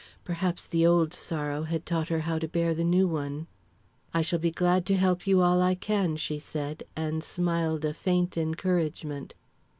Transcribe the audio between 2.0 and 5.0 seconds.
her how to bear the new one. "I shall be glad to